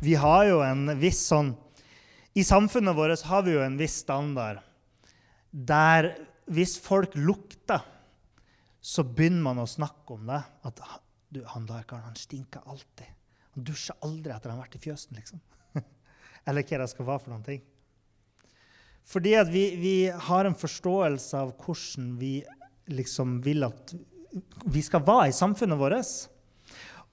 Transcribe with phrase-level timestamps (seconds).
[0.00, 1.52] Vi har jo en viss sånn
[2.32, 4.62] I samfunnet vårt har vi jo en viss standard
[5.50, 6.12] der
[6.50, 7.82] hvis folk lukter,
[8.80, 10.38] så begynner man å snakke om det.
[10.66, 10.78] At
[11.30, 13.10] du, han der karen han stinker alltid.
[13.56, 15.42] Han dusjer aldri etter han har vært i fjøsen, liksom.
[16.48, 17.64] Eller hva det skal være for noen ting.
[19.10, 19.94] Fordi at vi, vi
[20.30, 22.36] har en forståelse av hvordan vi
[22.94, 23.94] liksom vil at
[24.70, 26.14] vi skal være i samfunnet vårt.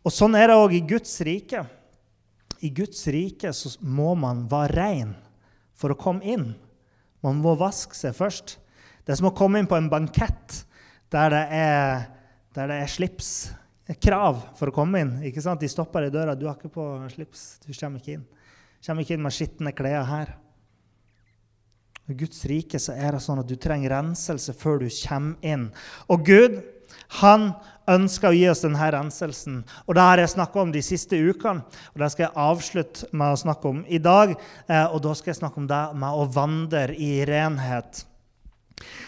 [0.06, 1.66] Og sånn er det òg i Guds rike.
[2.66, 5.14] I Guds rike så må man være rein
[5.78, 6.50] for å komme inn.
[7.26, 8.58] Man må vaske seg først.
[9.06, 10.64] Det er som å komme inn på en bankett
[11.14, 12.08] der det er,
[12.58, 13.32] der det er slips.
[14.04, 15.14] Krav for å komme inn.
[15.24, 15.62] ikke sant?
[15.64, 16.36] De stopper i døra.
[16.36, 17.60] 'Du har ikke på slips.
[17.64, 18.28] Du kommer ikke inn.'
[18.84, 20.36] Kommer ikke inn med skitne klær her.
[22.08, 25.70] I Guds rike så er det sånn at du trenger renselse før du kommer inn.
[26.08, 26.62] Og Gud
[27.22, 27.50] han
[27.88, 29.62] ønsker å gi oss denne renselsen.
[29.88, 31.64] Og Det har jeg snakka om de siste ukene,
[31.94, 34.36] og det skal jeg avslutte med å snakke om i dag.
[34.68, 38.06] Eh, og Da skal jeg snakke om det med å vandre i renhet.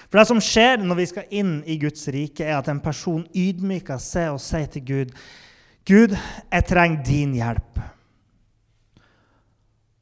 [0.10, 3.28] For Det som skjer når vi skal inn i Guds rike, er at en person
[3.36, 5.14] ydmyker seg og sier til Gud
[5.86, 6.12] Gud,
[6.52, 7.80] jeg trenger din hjelp.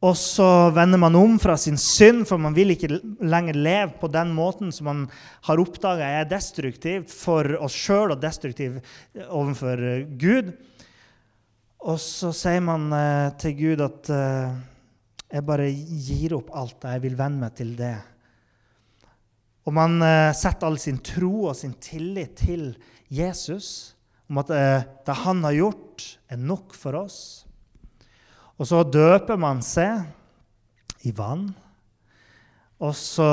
[0.06, 4.10] Og så vender man om fra sin synd, for man vil ikke lenger leve på
[4.14, 5.00] den måten som man
[5.48, 8.78] har oppdaga er destruktiv for oss sjøl og destruktiv
[9.26, 9.82] overfor
[10.22, 10.52] Gud.
[11.88, 14.54] Og så sier man eh, til Gud at eh,
[15.34, 17.96] jeg bare gir opp alt jeg vil venne meg til det.
[19.66, 22.70] Og man eh, setter all sin tro og sin tillit til
[23.10, 23.96] Jesus,
[24.30, 24.50] om at
[25.08, 27.47] det han har gjort, er nok for oss.
[28.58, 30.06] Og så døper man seg
[31.06, 31.50] i vann.
[32.82, 33.30] Og så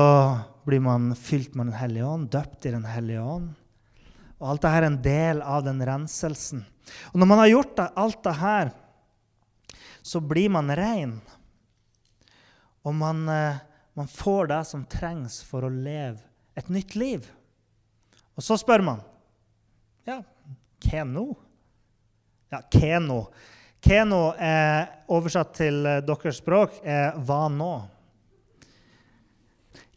[0.65, 3.53] blir man fylt med Den hellige ånd, døpt i Den hellige ånd.
[4.41, 6.65] Og alt dette er en del av den renselsen.
[7.13, 8.75] Og når man har gjort alt dette,
[10.05, 11.15] så blir man ren.
[12.85, 13.63] Og man, eh,
[13.97, 16.21] man får det som trengs for å leve
[16.55, 17.25] et nytt liv.
[18.37, 19.03] Og så spør man
[20.05, 20.21] Ja,
[20.85, 21.25] hva nå?
[22.53, 23.21] Ja, hva nå?
[23.85, 27.85] Keno, er oversatt til eh, deres språk, er 'hva nå'?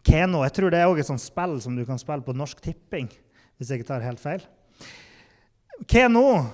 [0.03, 2.59] Keno jeg tror det er også et sånt spill som du kan spille på Norsk
[2.61, 3.07] Tipping.
[3.57, 4.43] hvis jeg ikke tar helt feil.
[6.11, 6.45] Nå?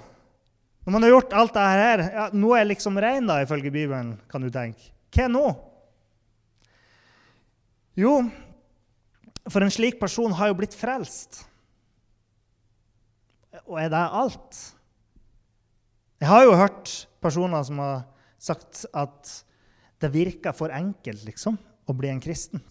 [0.86, 3.72] Når man har gjort alt dette her, ja, nå er jeg liksom rein, da, ifølge
[3.72, 4.92] Bibelen, kan du tenke.
[5.12, 5.56] Hva nå?
[7.96, 8.30] Jo,
[9.50, 11.46] for en slik person har jo blitt frelst.
[13.66, 14.76] Og er det alt?
[16.20, 18.04] Jeg har jo hørt personer som har
[18.44, 19.32] sagt at
[20.04, 21.58] det virker for enkelt liksom,
[21.88, 22.64] å bli en kristen.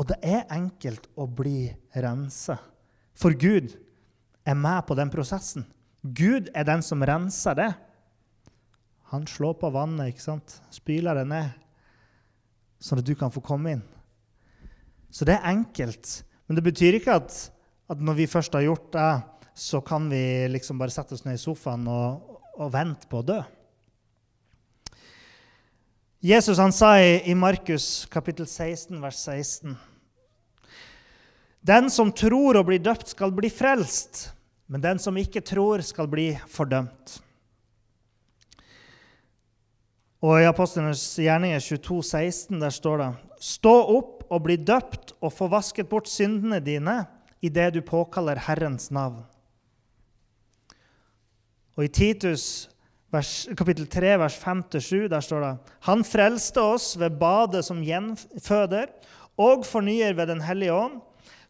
[0.00, 2.56] Og det er enkelt å bli rensa.
[3.14, 3.76] For Gud
[4.42, 5.66] er med på den prosessen.
[6.02, 7.70] Gud er den som renser det.
[9.12, 10.56] Han slår på vannet, ikke sant?
[10.72, 11.50] spyler det ned,
[12.82, 13.82] sånn at du kan få komme inn.
[15.12, 16.22] Så det er enkelt.
[16.48, 17.36] Men det betyr ikke at,
[17.92, 19.10] at når vi først har gjort det,
[19.62, 23.26] så kan vi liksom bare sette oss ned i sofaen og, og vente på å
[23.26, 23.38] dø.
[26.22, 29.76] Jesus han sa i, i Markus kapittel 16, vers 16.:
[31.62, 34.32] Den som tror og blir døpt, skal bli frelst,
[34.66, 37.20] men den som ikke tror, skal bli fordømt.
[40.22, 43.12] Og I Apostlenes gjerninger 22, 16, der står det
[43.42, 47.04] Stå opp og bli døpt og få vasket bort syndene dine
[47.42, 49.22] idet du påkaller Herrens navn.
[51.76, 52.44] Og I Titus
[53.12, 55.52] vers, kapittel 3, vers 5-7, der står det
[55.88, 58.92] Han frelste oss ved badet som gjenføder
[59.40, 61.00] og fornyer ved Den hellige ånd,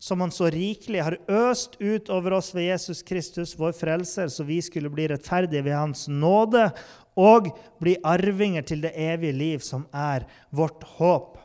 [0.02, 4.46] som Han så rikelig har øst ut over oss ved Jesus Kristus, vår frelser, så
[4.46, 6.70] vi skulle bli rettferdige ved Hans nåde
[7.18, 7.52] og
[7.82, 11.38] bli arvinger til det evige liv, som er vårt håp.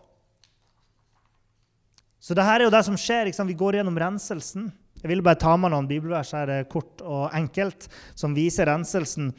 [2.21, 3.29] Så dette er jo det som skjer.
[3.31, 4.71] Vi går gjennom renselsen.
[5.07, 9.29] Jeg vil bare ta med noen bibelvers her kort og enkelt som viser renselsen.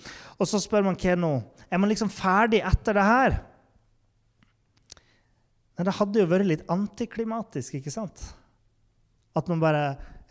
[0.40, 1.32] Og så spør man hva nå?
[1.68, 3.36] Er man liksom ferdig etter det her?
[5.76, 8.22] Nei, det hadde jo vært litt antiklimatisk, ikke sant?
[9.36, 9.82] At man bare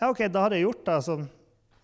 [0.01, 0.95] Ja, OK, da har jeg gjort det.
[0.97, 1.13] Altså,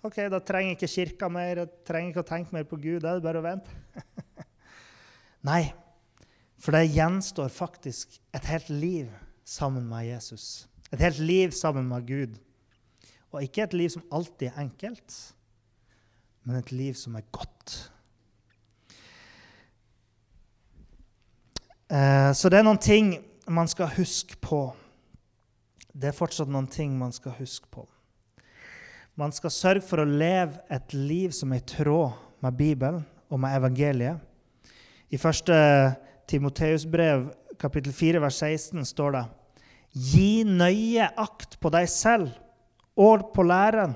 [0.02, 3.00] OK, da trenger jeg ikke kirka mer, jeg trenger ikke å tenke mer på Gud.
[3.06, 3.78] Da er det bare å vente.
[5.50, 5.62] Nei,
[6.58, 9.14] for det gjenstår faktisk et helt liv
[9.46, 10.66] sammen med Jesus.
[10.90, 12.36] Et helt liv sammen med Gud.
[13.34, 15.16] Og ikke et liv som alltid er enkelt,
[16.46, 17.74] men et liv som er godt.
[21.90, 23.16] Eh, så det er noen ting
[23.50, 24.68] man skal huske på.
[25.94, 27.88] Det er fortsatt noen ting man skal huske på.
[29.18, 33.42] Man skal sørge for å leve et liv som er i tråd med Bibelen og
[33.42, 34.22] med evangeliet.
[35.14, 35.52] I 1.
[36.30, 37.28] Timoteus brev,
[37.62, 39.24] kapittel 4, vers 16, står det
[39.94, 42.32] Gi nøye akt på deg selv
[43.00, 43.96] og på læren.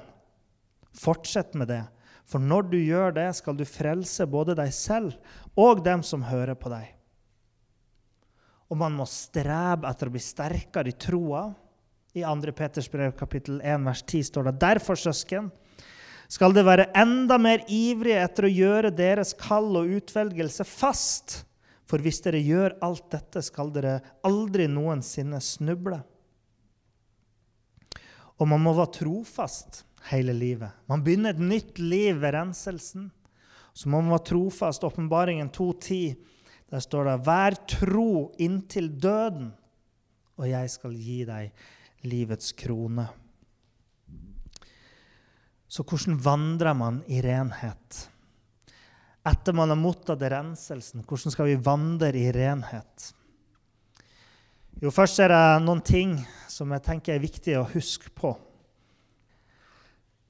[0.97, 1.83] Fortsett med det,
[2.25, 5.13] for når du gjør det, skal du frelse både deg selv
[5.55, 6.89] og dem som hører på deg.
[8.67, 11.45] Og man må strebe etter å bli sterkere i troa
[12.17, 12.53] i 2.
[12.57, 15.51] Peters brev kapittel 1 vers 10 står det derfor, søsken,
[16.27, 21.44] skal det være enda mer ivrige etter å gjøre deres kall og utvelgelse fast.
[21.88, 26.01] For hvis dere gjør alt dette, skal dere aldri noensinne snuble.
[28.37, 30.69] Og man må være trofast hele livet.
[30.89, 33.09] Man begynner et nytt liv ved renselsen.
[33.73, 34.85] Så man må være trofast.
[34.85, 36.15] Åpenbaringen 2.10,
[36.69, 39.53] der står det:" Vær tro inntil døden,
[40.37, 41.51] og jeg skal gi deg
[42.03, 43.07] livets krone.
[45.67, 48.09] Så hvordan vandrer man i renhet?
[49.27, 53.13] Etter man har mottatt renselsen, hvordan skal vi vandre i renhet?
[54.77, 56.12] Jo, først er det noen ting
[56.53, 58.35] som jeg tenker er viktig å huske på.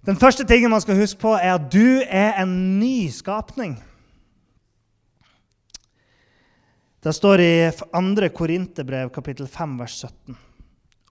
[0.07, 3.73] Den første tingen man skal huske på, er at du er en ny skapning.
[7.03, 8.29] Det står i 2.
[8.35, 10.37] Korinterbrev, kapittel 5, vers 17.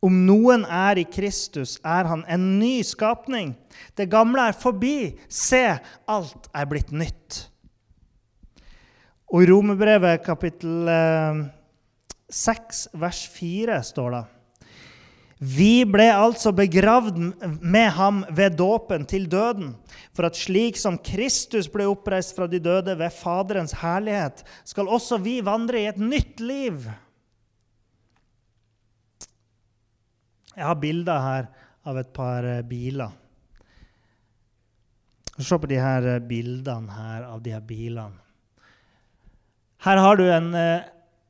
[0.07, 3.53] Om noen er i Kristus, er han en ny skapning.
[3.97, 5.13] Det gamle er forbi.
[5.29, 5.61] Se,
[6.09, 7.43] alt er blitt nytt.
[9.29, 10.89] Og i Romerbrevet kapittel
[12.33, 14.25] 6, eh, vers 4 står det
[15.39, 17.19] Vi ble altså begravd
[17.61, 19.75] med ham ved dåpen til døden,
[20.17, 25.21] for at slik som Kristus ble oppreist fra de døde ved Faderens herlighet, skal også
[25.21, 26.89] vi vandre i et nytt liv.
[30.57, 31.49] Jeg har bilder her
[31.87, 33.13] av et par eh, biler.
[35.37, 38.25] Se på de her eh, bildene her av de her bilene.
[39.85, 40.87] Her har du en eh,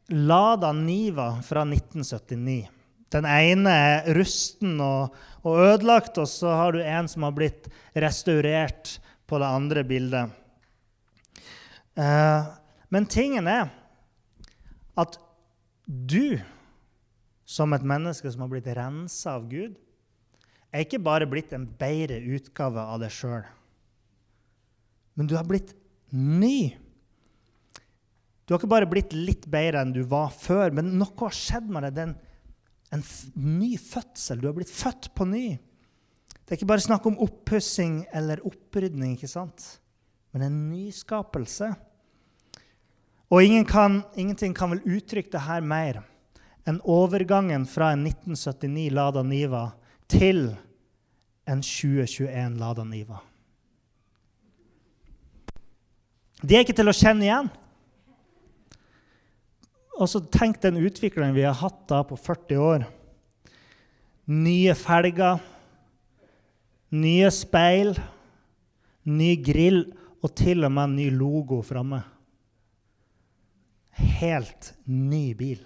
[0.09, 2.69] Lada Niva fra 1979.
[3.15, 7.69] Den ene er rusten og, og, ødelagt, og så har du en som har blitt
[7.95, 10.35] restaurert på det andre bildet.
[11.97, 12.51] Eh,
[12.93, 13.71] men tingen er
[14.99, 15.19] at
[15.87, 16.39] du
[17.47, 19.77] som et menneske som har blitt rensa av Gud,
[20.75, 23.45] er ikke bare blitt en bedre utgave av deg sjøl.
[25.17, 25.73] Men du har blitt
[26.13, 26.75] ny.
[28.47, 31.67] Du har ikke bare blitt litt bedre enn du var før, men noe har skjedd
[31.67, 31.97] med deg.
[31.97, 32.19] Det er en,
[32.95, 33.07] en
[33.59, 34.39] ny fødsel.
[34.39, 35.49] Du har blitt født på ny.
[36.47, 39.67] Det er ikke bare snakk om oppussing eller opprydning, ikke sant?
[40.37, 41.71] men en nyskapelse.
[43.33, 46.03] Og ingen kan, ingenting kan vel uttrykke det her mer
[46.69, 49.63] enn overgangen fra en 1979 Lada Niva
[50.13, 50.51] til
[51.49, 53.23] en 2021 Lada Niva.
[56.45, 57.49] De er ikke til å kjenne igjen.
[59.97, 62.85] Og så Tenk den utviklingen vi har hatt da på 40 år.
[64.27, 65.41] Nye felger,
[66.97, 67.95] nye speil,
[69.07, 69.85] ny grill
[70.21, 72.03] og til og med en ny logo framme.
[73.97, 75.63] Helt ny bil.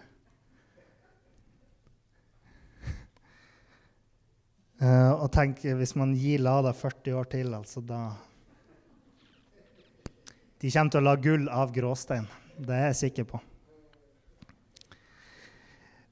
[4.81, 8.05] Uh, og tenk, hvis man gir Lada 40 år til, altså da
[10.61, 12.29] De kommer til å la gull av gråstein.
[12.61, 13.41] Det er jeg sikker på.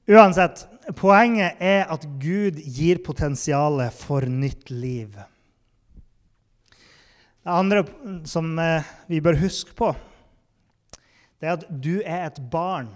[0.09, 0.63] Uansett,
[0.97, 5.13] poenget er at Gud gir potensialet for nytt liv.
[7.45, 7.83] Det andre
[8.25, 9.91] som uh, vi bør huske på,
[11.37, 12.89] det er at du er et barn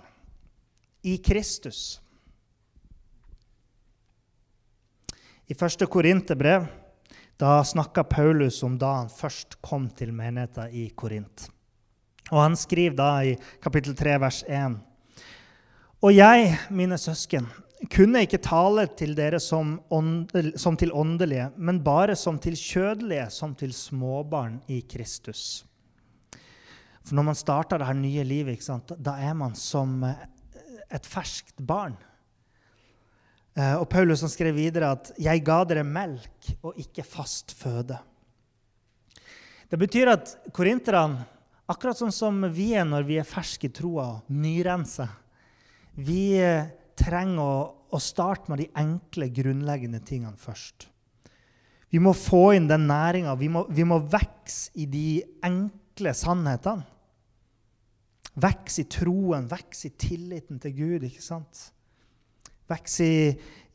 [1.05, 2.00] i Kristus.
[5.46, 6.65] I første Korinterbrev
[7.43, 11.50] snakka Paulus om da han først kom til menigheten i Korint.
[12.32, 14.79] Og Han skriver da i kapittel 3, vers 1.:
[16.03, 17.45] Og jeg, mine søsken,
[17.88, 23.29] kunne ikke tale til dere som, åndel, som til åndelige, men bare som til kjødelige,
[23.31, 25.63] som til småbarn i Kristus.
[27.07, 28.67] For når man starter det her nye livet,
[29.00, 31.95] da er man som et ferskt barn.
[33.55, 38.00] Eh, og Paulus skrev videre at 'jeg ga dere melk og ikke fast føde'.
[39.72, 41.25] Det betyr at korinterne,
[41.69, 45.07] akkurat sånn som vi er når vi er ferske i troa, nyrensa,
[46.00, 46.65] vi eh,
[46.97, 47.59] trenger å,
[47.93, 50.88] å starte med de enkle, grunnleggende tingene først.
[51.93, 53.35] Vi må få inn den næringa.
[53.38, 56.88] Vi, vi, må vokse i de enkle sannhetene.
[58.33, 61.03] Vokse i troen, vokse i tilliten til Gud.
[61.05, 61.67] ikke sant?
[62.71, 63.27] Vokse i,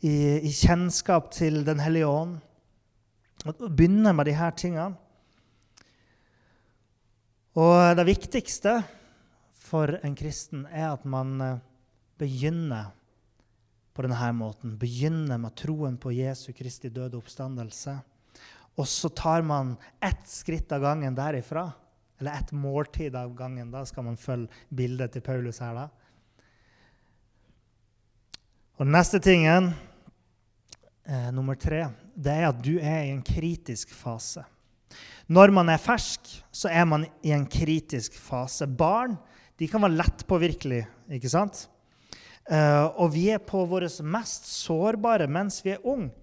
[0.03, 2.41] i, i, kjennskap til Den hellige ånd.
[3.47, 4.99] Begynne med de her tingene.
[7.55, 8.81] Og det viktigste
[9.63, 11.39] for en kristen er at man
[12.19, 12.91] begynner
[13.95, 14.77] på denne måten.
[14.79, 17.97] Begynner med troen på Jesu Kristi døde oppstandelse.
[18.79, 21.73] Og så tar man ett skritt av gangen derifra.
[22.21, 23.71] Eller ett måltid av gangen.
[23.71, 25.75] Da skal man følge bildet til Paulus her.
[25.75, 25.89] da.
[28.79, 29.75] Og den neste tingen,
[31.05, 34.45] eh, nummer tre, det er at du er i en kritisk fase.
[35.27, 36.21] Når man er fersk,
[36.53, 38.67] så er man i en kritisk fase.
[38.67, 39.19] Barn
[39.59, 41.67] de kan være lettpåvirkelige, ikke sant?
[42.49, 46.15] Uh, og vi er på våre mest sårbare mens vi er unge.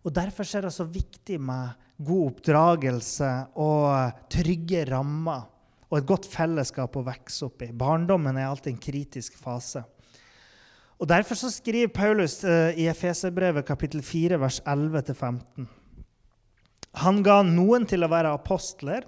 [0.00, 3.28] Og Derfor er det så viktig med god oppdragelse
[3.60, 5.42] og trygge rammer
[5.90, 7.72] og et godt fellesskap å vokse opp i.
[7.76, 9.82] Barndommen er alltid en kritisk fase.
[11.00, 15.68] Og Derfor så skriver Paulus uh, i Efeserbrevet kapittel 4, vers 11-15.
[17.04, 19.04] Han ga noen til å være apostler,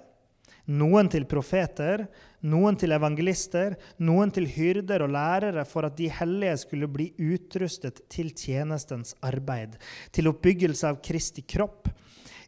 [0.71, 2.05] noen til profeter,
[2.47, 8.03] noen til evangelister, noen til hyrder og lærere, for at de hellige skulle bli utrustet
[8.11, 9.75] til tjenestens arbeid,
[10.11, 11.89] til oppbyggelse av Kristi kropp,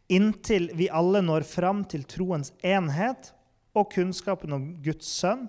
[0.08, 3.32] inntil vi alle når fram til troens enhet
[3.76, 5.48] og kunnskapen om Guds sønn,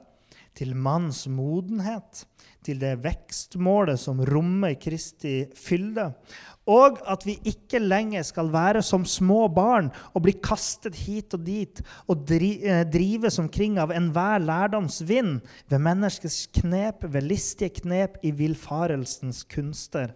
[0.57, 2.25] til manns modenhet,
[2.65, 6.09] til det vekstmålet som rommer Kristi fylde,
[6.67, 11.45] og at vi ikke lenger skal være som små barn og bli kastet hit og
[11.47, 11.79] dit
[12.11, 18.33] og eh, drives omkring av enhver lærdoms vind, ved menneskets knep, ved listige knep i
[18.35, 20.11] villfarelsens kunster.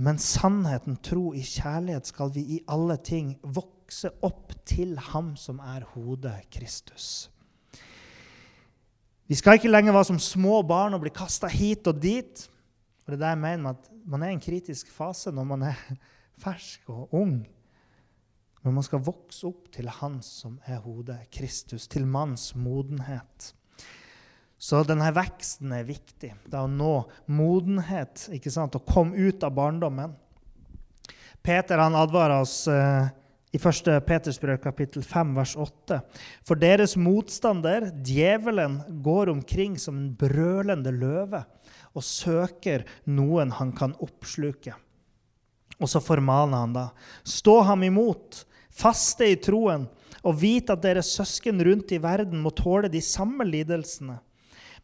[0.00, 5.60] Men sannheten, tro i kjærlighet skal vi i alle ting vokse opp til Ham som
[5.60, 7.28] er hodet, Kristus.
[9.30, 12.40] Vi skal ikke lenger være som små barn og bli kasta hit og dit.
[13.04, 15.44] Og det er det jeg mener med at Man er i en kritisk fase når
[15.46, 15.82] man er
[16.42, 17.36] fersk og ung.
[18.64, 23.52] Men man skal vokse opp til Han som er hodet, Kristus, til manns modenhet.
[24.58, 26.34] Så denne veksten er viktig.
[26.44, 28.74] Det er å nå modenhet, ikke sant?
[28.74, 30.12] å komme ut av barndommen.
[31.40, 33.08] Peter han advarer oss eh,
[33.50, 33.88] i 1.
[34.06, 36.00] Peters brev kapittel 5 vers 8.
[36.46, 41.42] For deres motstander, djevelen, går omkring som en brølende løve
[41.90, 44.76] og søker noen han kan oppsluke.
[45.80, 46.86] Og så formaner han da.
[47.26, 49.88] Stå ham imot, faste i troen,
[50.20, 54.20] og vit at deres søsken rundt i verden må tåle de samme lidelsene.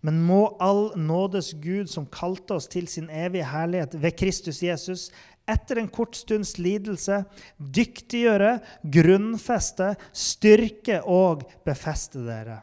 [0.04, 5.08] Men må all nådes Gud, som kalte oss til sin evige herlighet ved Kristus Jesus,
[5.46, 7.22] etter en kort stunds lidelse
[7.56, 12.60] dyktiggjøre, grunnfeste, styrke og befeste dere.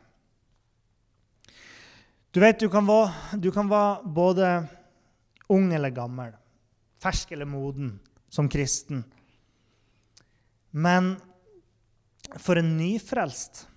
[2.33, 4.47] Du vet, du kan, være, du kan være både
[5.53, 6.31] ung eller gammel,
[6.97, 7.93] fersk eller moden
[8.33, 9.03] som kristen.
[10.73, 11.13] Men
[12.41, 13.67] for en nyfrelst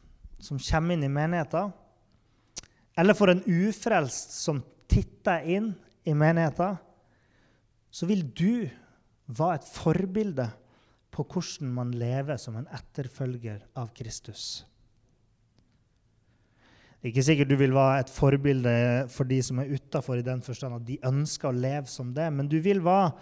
[0.41, 1.75] som kommer inn i menigheten,
[2.97, 5.75] eller for en ufrelst som titter inn
[6.09, 6.79] i menigheten,
[7.93, 8.69] så vil du
[9.27, 10.47] være et forbilde
[11.15, 14.65] på hvordan man lever som en etterfølger av Kristus.
[16.97, 18.77] Det er ikke sikkert du vil være et forbilde
[19.13, 22.27] for de som er utafor, i den forstand at de ønsker å leve som det,
[22.35, 23.13] men du vil være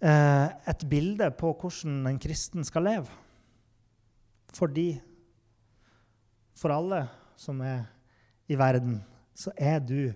[0.00, 3.18] eh, et bilde på hvordan en kristen skal leve.
[4.56, 4.88] For de,
[6.56, 7.04] for alle
[7.38, 7.84] som er
[8.48, 9.02] i verden,
[9.36, 10.08] så er du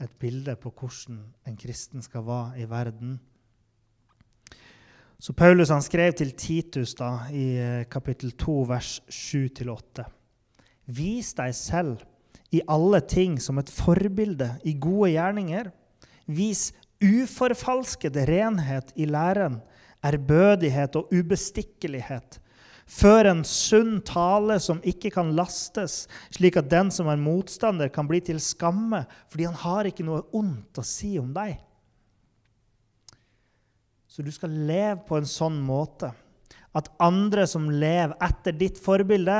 [0.00, 3.18] et bilde på hvordan en kristen skal være i verden.
[5.24, 10.04] Så Paulus han skrev til Titus da, i eh, kapittel 2, vers 7-8.
[10.92, 12.02] Vis deg selv
[12.52, 15.72] i alle ting som et forbilde i gode gjerninger.
[16.28, 16.66] Vis
[17.00, 19.62] uforfalsket renhet i læren,
[20.04, 22.36] ærbødighet og ubestikkelighet.
[22.84, 26.02] Før en sunn tale som ikke kan lastes,
[26.36, 30.26] slik at den som er motstander, kan bli til skamme fordi han har ikke noe
[30.36, 31.56] ondt å si om deg.
[34.14, 36.12] Så du skal leve på en sånn måte
[36.78, 39.38] at andre som lever etter ditt forbilde,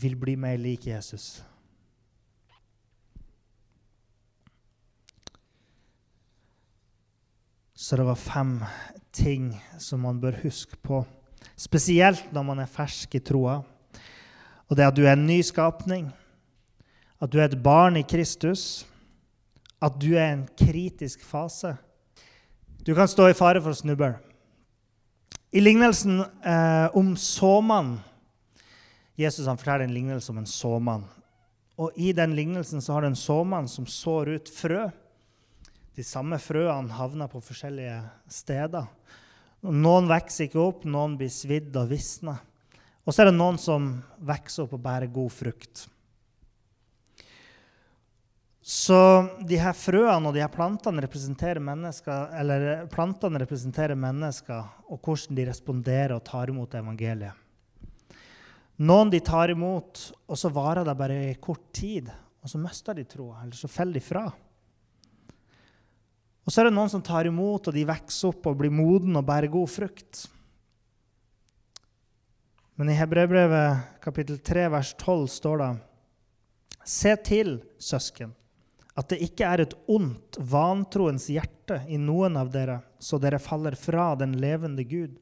[0.00, 1.42] vil bli mer lik Jesus.
[7.76, 8.58] Så det var fem
[9.12, 11.04] ting som man bør huske på
[11.56, 13.60] Spesielt når man er fersk i troa.
[14.68, 16.08] Og det at du er en ny skapning,
[17.20, 18.84] at du er et barn i Kristus,
[19.80, 21.76] at du er i en kritisk fase.
[22.86, 24.12] Du kan stå i fare for å snuble.
[25.50, 27.96] I lignelsen eh, om såmannen
[29.18, 31.02] Jesus han forteller en lignelse om en såmann.
[31.82, 34.84] Og I den lignelsen så har du en såmann som sår ut frø.
[35.98, 37.98] De samme frøene havner på forskjellige
[38.30, 38.86] steder.
[39.66, 42.38] Noen vokser ikke opp, noen blir svidd og visner.
[43.02, 43.96] Og så er det noen som
[44.30, 45.88] vokser opp og bærer god frukt.
[48.66, 48.98] Så
[49.46, 55.36] de her frøene og de her plantene representerer mennesker, eller plantene representerer mennesker og hvordan
[55.38, 57.30] de responderer og tar imot evangeliet.
[58.82, 62.10] Noen de tar imot, og så varer det bare i kort tid.
[62.42, 64.24] Og så mister de troa, eller så faller de fra.
[66.42, 69.14] Og så er det noen som tar imot, og de vokser opp og blir moden
[69.14, 70.24] og bærer god frukt.
[72.74, 75.70] Men i Hebreerbrevet kapittel 3 vers 12 står det
[76.86, 78.34] Se til, søsken,
[78.96, 83.76] at det ikke er et ondt, vantroens hjerte i noen av dere, så dere faller
[83.76, 85.18] fra den levende Gud.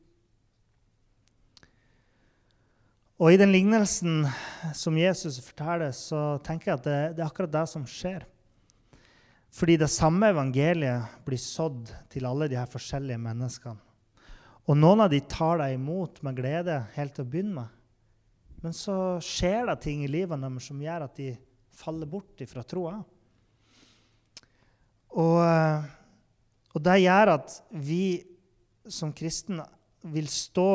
[3.18, 4.24] Og i den lignelsen
[4.74, 8.26] som Jesus forteller, så tenker jeg at det, det, er akkurat det som skjer.
[9.54, 13.78] Fordi det samme evangeliet blir sådd til alle de her forskjellige menneskene.
[14.64, 17.80] Og noen av de tar deg imot med glede helt til å begynne med.
[18.64, 21.34] Men så skjer det ting i livet deres som gjør at de
[21.74, 22.96] faller bort ifra troa.
[25.14, 25.40] Og,
[26.74, 28.06] og, det gjør at vi
[28.90, 29.64] som kristne
[30.10, 30.70] vil stå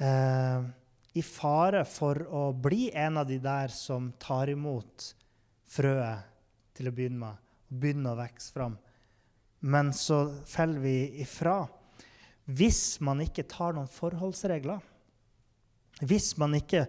[0.00, 0.64] eh,
[1.14, 5.10] i fare for å bli en av de der som tar imot
[5.74, 6.24] frøet
[6.74, 8.74] til å begynne med, og begynner å vokse fram.
[9.64, 11.62] Men så faller vi ifra
[12.44, 14.82] hvis man ikke tar noen forholdsregler.
[16.04, 16.84] Hvis man ikke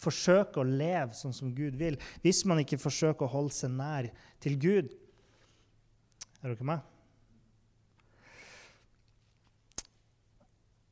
[0.00, 1.96] forsøker å leve sånn som Gud vil.
[2.24, 4.10] Hvis man ikke forsøker å holde seg nær
[4.42, 4.92] til Gud.
[6.42, 6.80] Er dere med?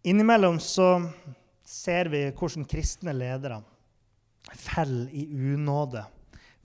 [0.07, 0.87] Innimellom så
[1.67, 3.59] ser vi hvordan kristne ledere
[4.55, 6.05] faller i unåde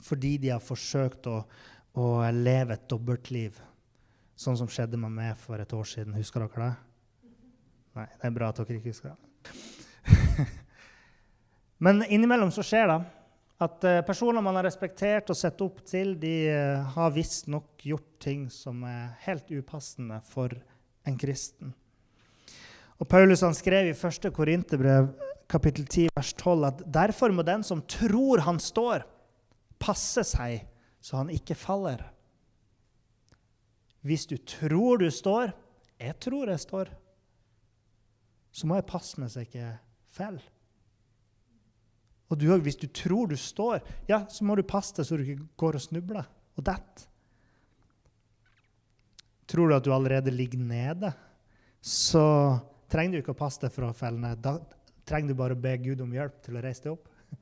[0.06, 1.40] fordi de har forsøkt å,
[1.98, 3.58] å leve et dobbeltliv,
[4.38, 6.14] sånn som skjedde med meg for et år siden.
[6.14, 7.34] Husker dere det?
[7.98, 10.46] Nei, det er bra at dere ikke husker det.
[11.84, 13.00] Men innimellom så skjer det
[13.62, 18.10] at uh, personer man har respektert og sett opp til, de uh, har visstnok gjort
[18.24, 20.52] ting som er helt upassende for
[21.08, 21.72] en kristen.
[23.00, 24.30] Og Paulus han skrev i 1.
[24.36, 25.12] Korinterbrev
[25.52, 29.06] kapittel 10 vers 12 at derfor må den som tror han står,
[29.80, 30.66] passe seg
[31.04, 32.02] så han ikke faller.
[34.06, 35.54] Hvis du tror du står
[35.96, 36.90] Jeg tror jeg står.
[38.52, 39.70] Så må jeg passe meg så jeg ikke
[40.12, 40.44] faller.
[42.30, 45.26] Og du, hvis du tror du står, ja, så må du passe deg så du
[45.26, 47.12] ikke går og snubler og detter.
[49.46, 51.12] Tror du at du allerede ligger nede,
[51.86, 52.26] så
[52.90, 54.42] trenger du ikke å passe deg for å felle ned.
[54.42, 54.58] Da
[55.06, 57.12] trenger du bare å be Gud om hjelp til å reise deg opp.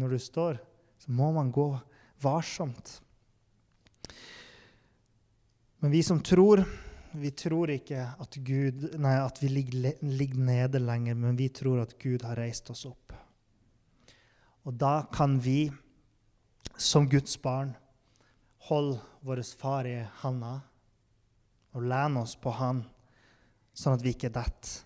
[0.00, 0.62] Når du står,
[1.04, 1.68] så må man gå
[2.24, 2.94] varsomt.
[5.82, 6.62] Men vi som tror,
[7.12, 11.82] vi tror ikke at, Gud, nei, at vi ligger, ligger nede lenger, men vi tror
[11.82, 13.12] at Gud har reist oss opp.
[14.66, 15.70] Og da kan vi
[16.78, 17.74] som Guds barn
[18.68, 20.60] holde vår far i handa
[21.72, 22.82] og lene oss på han
[23.74, 24.82] sånn at vi ikke detter.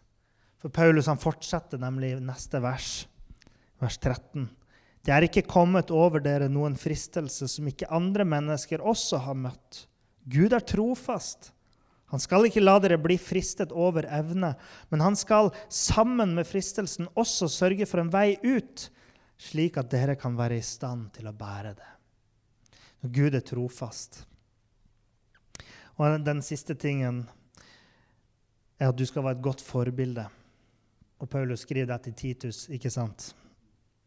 [0.62, 3.04] For Paulus han fortsetter nemlig neste vers,
[3.82, 4.46] vers 13.
[5.06, 9.84] Det er ikke kommet over dere noen fristelse som ikke andre mennesker også har møtt.
[10.26, 11.52] Gud er trofast.
[12.10, 14.54] Han skal ikke la dere bli fristet over evne,
[14.90, 18.88] men han skal sammen med fristelsen også sørge for en vei ut,
[19.36, 21.92] slik at dere kan være i stand til å bære det.
[23.12, 24.24] Gud er trofast.
[25.96, 27.24] Og den siste tingen
[28.76, 30.26] er at du skal være et godt forbilde.
[31.20, 33.30] Og Paulus skriver det til Titus, ikke sant?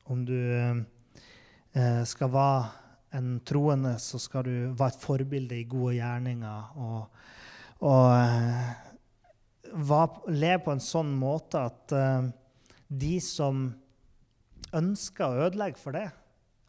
[0.05, 2.69] Om du eh, skal være
[3.17, 6.77] en troende, så skal du være et forbilde i gode gjerninger.
[6.77, 7.07] Og,
[7.89, 8.69] og eh,
[10.29, 12.29] leve på en sånn måte at eh,
[12.89, 13.69] de som
[14.75, 16.07] ønsker å ødelegge for det,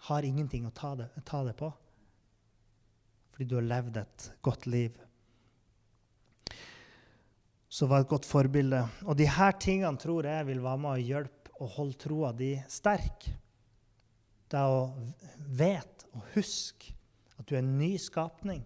[0.09, 1.69] har ingenting å ta det, ta det på.
[3.35, 4.99] Fordi du har levd et godt liv
[7.71, 8.81] Så var et godt forbilde.
[9.07, 12.57] Og de her tingene tror jeg vil være med å hjelpe å holde troa di
[12.67, 13.29] sterk.
[14.51, 14.89] Det er å
[15.47, 16.97] vite og huske
[17.39, 18.65] at du er en ny skapning,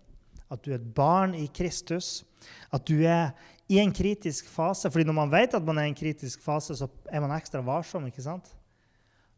[0.48, 2.24] at du er et barn i Kristus,
[2.72, 3.34] at du er
[3.68, 4.90] i en kritisk fase.
[4.90, 7.60] fordi når man vet at man er i en kritisk fase, så er man ekstra
[7.60, 8.06] varsom.
[8.06, 8.48] ikke sant?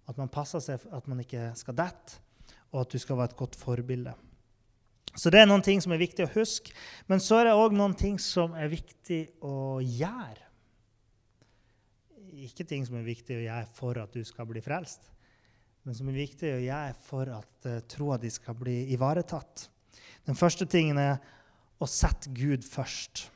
[0.07, 2.21] At man passer seg at man ikke skal dette,
[2.73, 4.15] og at du skal være et godt forbilde.
[5.17, 6.75] Så det er noen ting som er viktig å huske.
[7.09, 10.43] Men så er det òg noen ting som er viktig å gjøre.
[12.47, 15.09] Ikke ting som er viktig å gjøre for at du skal bli frelst,
[15.87, 19.71] men som er viktig å gjøre for at uh, troa di skal bli ivaretatt.
[20.29, 21.17] Den første tingen er
[21.81, 23.29] å sette Gud først.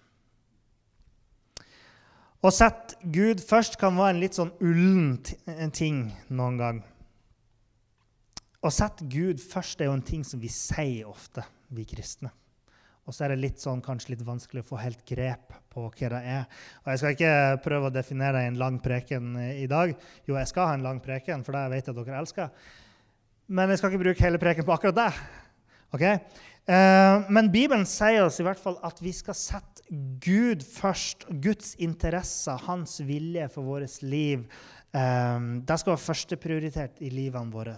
[2.40, 5.18] Å sette Gud først kan være en litt sånn ullen
[5.76, 6.78] ting noen gang.
[8.64, 12.32] Å sette Gud først er jo en ting som vi sier ofte vi kristne.
[13.08, 16.10] Og så er det litt sånn, kanskje litt vanskelig å få helt grep på hva
[16.12, 16.44] det er.
[16.84, 19.92] Og Jeg skal ikke prøve å definere en lang preken i dag.
[20.28, 22.70] Jo, jeg skal ha en lang preken, for det vet jeg at dere elsker.
[23.50, 25.10] Men jeg skal ikke bruke hele preken på akkurat det.
[25.96, 26.20] Okay?
[26.70, 29.79] Eh, men Bibelen sier oss i hvert fall at vi skal sette
[30.22, 31.26] Gud først.
[31.42, 34.46] Guds interesser, hans vilje for vårt liv.
[34.94, 37.76] Eh, det skal være førsteprioritert i livene våre.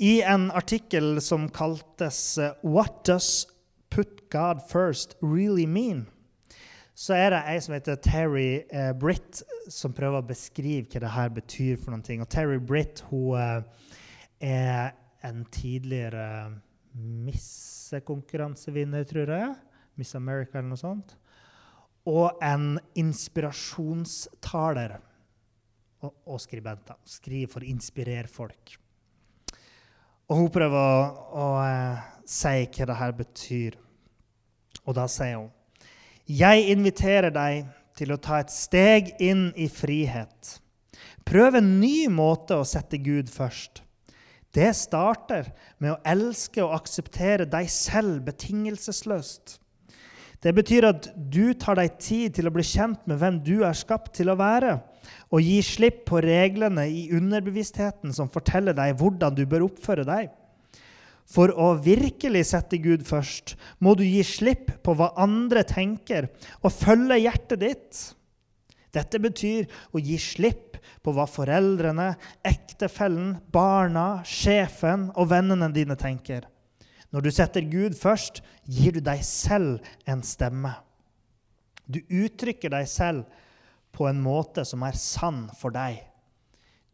[0.00, 3.46] I en artikkel som kaltes eh, 'What Does
[3.90, 6.06] Put God First Really Mean?',
[6.94, 11.10] så er det ei som heter Terry eh, Britt, som prøver å beskrive hva det
[11.14, 11.76] her betyr.
[11.76, 12.20] for noen ting.
[12.20, 13.62] Og Terry Britt hun eh,
[14.40, 14.90] er
[15.24, 16.52] en tidligere
[16.94, 19.54] missekonkurransevinner, tror jeg.
[20.00, 21.14] Miss America eller noe sånt.
[22.08, 24.96] Og en inspirasjonstaler
[26.00, 26.96] og, og skribenter.
[27.04, 28.78] Skriver for å inspirere folk.
[30.30, 33.76] Og hun prøver å, å uh, si hva det her betyr.
[34.86, 35.50] Og da sier hun
[36.30, 37.66] Jeg inviterer deg
[37.98, 40.56] til å ta et steg inn i frihet.
[41.26, 43.82] Prøv en ny måte å sette Gud først.
[44.54, 49.58] Det starter med å elske og akseptere deg selv betingelsesløst.
[50.40, 53.76] Det betyr at du tar deg tid til å bli kjent med hvem du er
[53.76, 54.78] skapt til å være
[55.30, 60.30] og gi slipp på reglene i underbevisstheten som forteller deg hvordan du bør oppføre deg.
[61.30, 66.26] For å virkelig sette Gud først må du gi slipp på hva andre tenker,
[66.64, 68.00] og følge hjertet ditt.
[68.90, 76.49] Dette betyr å gi slipp på hva foreldrene, ektefellen, barna, sjefen og vennene dine tenker.
[77.10, 80.72] Når du setter Gud først, gir du deg selv en stemme.
[81.90, 83.24] Du uttrykker deg selv
[83.90, 85.98] på en måte som er sann for deg.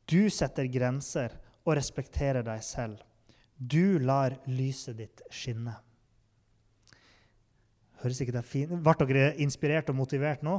[0.08, 1.34] Du setter grenser
[1.66, 3.02] og respekterer deg selv.
[3.56, 5.74] Du lar lyset ditt skinne.
[8.02, 10.58] Høres ikke det fint Ble dere inspirert og motivert nå?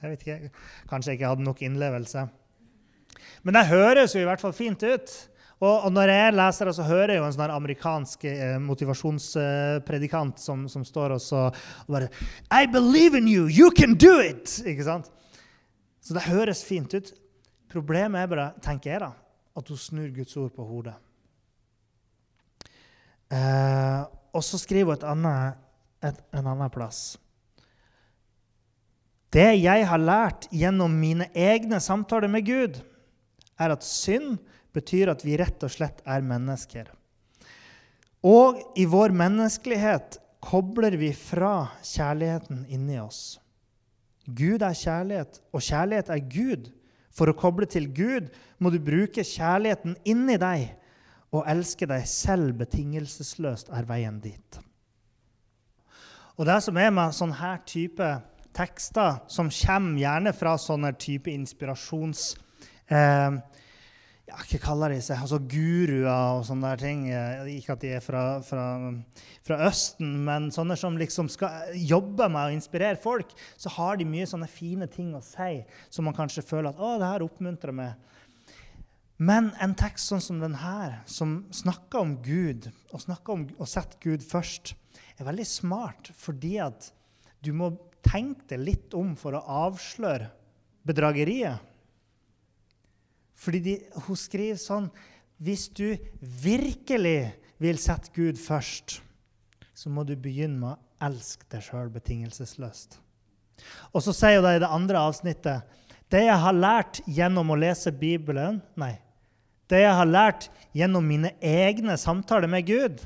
[0.00, 0.50] Jeg vet ikke.
[0.88, 2.26] Kanskje jeg ikke hadde nok innlevelse.
[3.44, 5.12] Men det høres jo i hvert fall fint ut.
[5.64, 10.66] Og, når jeg leser det, så hører jeg jo en sånn amerikansk eh, motivasjonspredikant som,
[10.68, 12.10] som, står og så og bare
[12.52, 13.46] I believe in you!
[13.48, 14.58] You can do it!
[14.66, 15.08] Ikke sant?
[16.04, 17.12] Så det høres fint ut.
[17.72, 19.12] Problemet er bare, tenker jeg, da,
[19.56, 20.96] at hun snur Guds ord på hodet.
[23.32, 24.00] Eh,
[24.34, 25.60] og så skriver hun et annet,
[26.04, 27.14] et, en annen plass.
[29.34, 32.82] Det jeg har lært gjennom mine egne samtaler med Gud,
[33.58, 34.36] er at synd
[34.74, 36.90] betyr at vi rett og slett er mennesker.
[38.24, 43.38] Og i vår menneskelighet kobler vi fra kjærligheten inni oss.
[44.24, 46.70] Gud er kjærlighet, og kjærlighet er Gud.
[47.14, 50.72] For å koble til Gud må du bruke kjærligheten inni deg.
[51.34, 54.58] og elske deg selv betingelsesløst er veien dit.
[56.38, 58.06] Og Det som er med sånn her type
[58.54, 62.36] tekster, som kommer gjerne fra sånne type inspirasjons...
[62.86, 63.40] Eh,
[64.24, 65.20] ja, Hva kaller de seg?
[65.20, 67.02] Altså Guruer og sånne der ting.
[67.12, 68.64] Eh, ikke at de er fra, fra,
[69.44, 73.34] fra, Østen, men sånne som liksom skal jobbe med å inspirere folk.
[73.60, 75.58] Så har de mye sånne fine ting å si
[75.92, 78.00] som man kanskje føler at å, det her oppmuntrer meg.
[79.24, 84.00] Men en tekst sånn som denne, som snakker om Gud, og snakker om å sette
[84.02, 84.74] Gud først,
[85.14, 86.88] er veldig smart fordi at
[87.44, 87.70] du må
[88.02, 90.32] tenke deg litt om for å avsløre
[90.84, 91.73] bedrageriet.
[93.34, 93.74] Fordi de,
[94.06, 94.90] hun skriver sånn
[95.42, 99.00] Hvis du virkelig vil sette Gud først,
[99.74, 103.00] så må du begynne med å elske deg sjøl betingelsesløst.
[103.92, 107.58] Og så sier hun det i det andre avsnittet Det jeg har lært gjennom å
[107.58, 108.94] lese Bibelen Nei.
[109.70, 112.98] Det jeg har lært gjennom mine egne samtaler med Gud.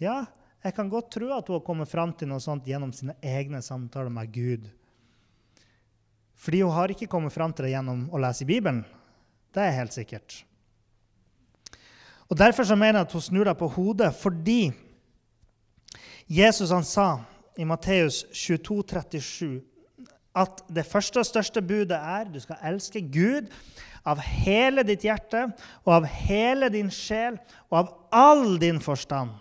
[0.00, 0.22] Ja,
[0.64, 3.60] jeg kan godt tro at hun har kommet fram til noe sånt gjennom sine egne
[3.62, 4.64] samtaler med Gud.
[6.38, 8.84] Fordi hun har ikke kommet fram til det gjennom å lese i Bibelen.
[9.54, 10.42] Det er helt sikkert.
[12.28, 14.70] Og Derfor så mener jeg at hun snur deg på hodet, fordi
[16.28, 17.08] Jesus han sa
[17.58, 19.60] i Matteus 22, 37,
[20.38, 23.48] at det første og største budet er du skal elske Gud
[24.06, 25.48] av hele ditt hjerte
[25.82, 29.32] og av hele din sjel og av all din forstand.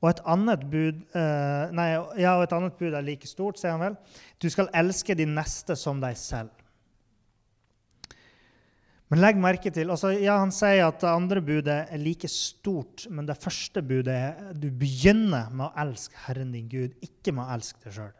[0.00, 1.90] Og et annet bud, uh, nei,
[2.22, 3.98] ja, og et annet bud er like stort, sier han vel.
[4.40, 6.54] Du skal elske de neste som deg selv.
[9.10, 13.08] Men legg merke til, altså, ja, Han sier at det andre budet er like stort,
[13.10, 17.44] men det første budet er du begynner med å elske Herren din Gud, ikke med
[17.44, 18.12] å elske deg sjøl.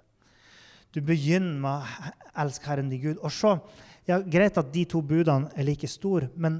[0.90, 2.10] Du begynner med å
[2.42, 3.22] elske Herren din Gud.
[3.22, 3.54] Og så,
[4.10, 6.58] ja, Greit at de to budene er like store, men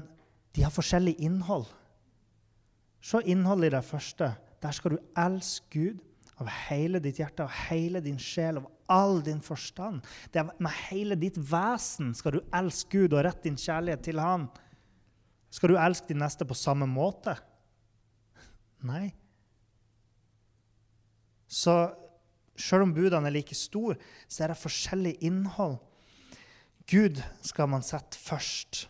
[0.55, 1.67] de har forskjellig innhold.
[3.03, 4.31] Se innholdet i det første.
[4.61, 6.01] Der skal du elske Gud
[6.41, 10.01] av hele ditt hjerte, av hele din sjel, av all din forstand.
[10.33, 14.49] Er med hele ditt vesen skal du elske Gud og rette din kjærlighet til Han.
[15.51, 17.35] Skal du elske din neste på samme måte?
[18.87, 19.11] Nei.
[21.51, 21.75] Så
[22.55, 23.97] selv om budene er like store,
[24.27, 25.77] så er det forskjellig innhold.
[26.89, 28.85] Gud skal man sette først.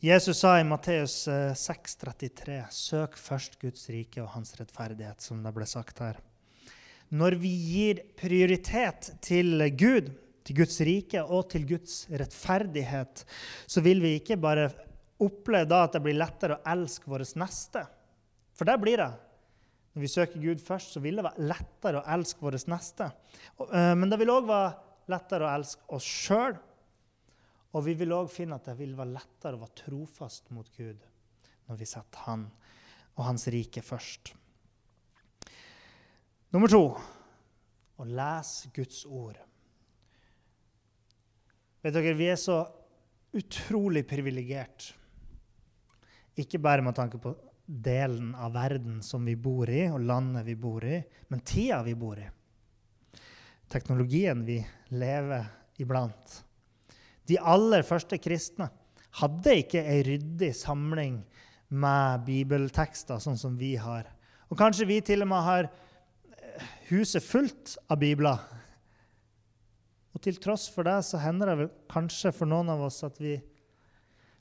[0.00, 5.50] Jesus sa i Matteus 6,33.: eh, Søk først Guds rike og hans rettferdighet, som det
[5.56, 6.20] ble sagt her.
[7.10, 10.12] Når vi gir prioritet til Gud,
[10.46, 13.24] til Guds rike og til Guds rettferdighet,
[13.66, 14.68] så vil vi ikke bare
[15.18, 17.82] oppleve da at det blir lettere å elske vår neste.
[18.54, 19.10] For det blir det.
[19.96, 23.10] Når vi søker Gud først, så vil det være lettere å elske vår neste.
[23.66, 26.54] Eh, men det vil òg være lettere å elske oss sjøl
[27.76, 31.02] og vi vil òg finne at det vil være lettere å være trofast mot Gud
[31.68, 32.46] når vi setter Han
[33.18, 34.32] og Hans rike først.
[36.54, 36.82] Nummer to
[37.98, 39.36] å lese Guds ord.
[41.82, 42.62] Vet dere, Vi er så
[43.36, 44.94] utrolig privilegert.
[46.38, 47.34] Ikke bare med tanke på
[47.68, 51.94] delen av verden som vi bor i, og landet vi bor i, men tida vi
[51.98, 52.28] bor i.
[53.68, 54.62] Teknologien vi
[54.96, 55.44] lever
[55.82, 56.38] iblant.
[57.28, 58.70] De aller første kristne
[59.20, 61.20] hadde ikke ei ryddig samling
[61.68, 64.08] med bibeltekster, sånn som vi har.
[64.48, 68.40] Og kanskje vi til og med har eh, huset fullt av bibler.
[70.16, 73.36] Og til tross for det så hender det kanskje for noen av oss at vi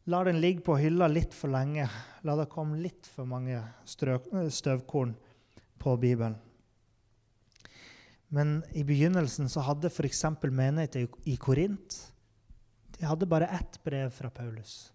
[0.08, 1.90] lar den ligge på hylla litt for lenge.
[2.24, 5.16] La det komme litt for mange støvkorn
[5.78, 6.38] på Bibelen.
[8.32, 10.24] Men i begynnelsen så hadde f.eks.
[10.44, 12.00] menigheten i Korint
[12.98, 14.92] de hadde bare ett brev fra Paulus.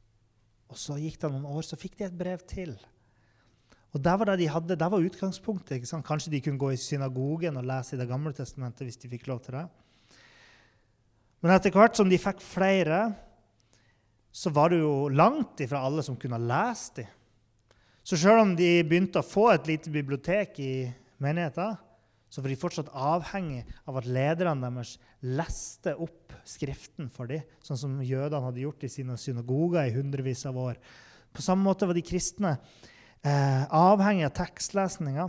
[0.72, 2.74] Og så gikk det noen år, så fikk de et brev til.
[3.92, 5.84] Og Der var det de hadde, der var utgangspunktet.
[5.84, 9.26] Kanskje de kunne gå i synagogen og lese i Det gamle testamentet hvis de fikk
[9.28, 9.66] lov til det.
[11.42, 13.12] Men etter hvert som de fikk flere,
[14.32, 17.10] så var det jo langt ifra alle som kunne lese dem.
[18.02, 20.90] Så selv om de begynte å få et lite bibliotek i
[21.22, 21.76] menigheten,
[22.32, 27.78] så var de fortsatt avhengig av at lederne deres leste opp Skriften for dem, sånn
[27.78, 30.80] som jødene hadde gjort i sine synagoger i hundrevis av år.
[31.30, 32.56] På samme måte var de kristne
[33.22, 35.28] eh, avhengig av tekstlesninga.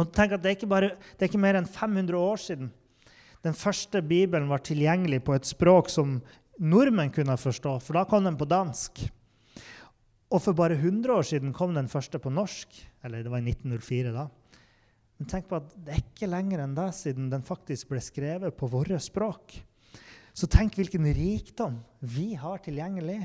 [0.00, 2.72] Og tenk at det er, ikke bare, det er ikke mer enn 500 år siden
[3.44, 6.16] den første Bibelen var tilgjengelig på et språk som
[6.64, 9.02] nordmenn kunne forstå, for da kom den på dansk.
[10.32, 12.72] Og for bare 100 år siden kom den første på norsk.
[13.04, 14.24] Eller det var i 1904, da.
[15.18, 18.56] Men tenk på at det er ikke lenger enn det siden den faktisk ble skrevet
[18.58, 19.54] på våre språk.
[20.34, 23.20] Så tenk hvilken rikdom vi har tilgjengelig.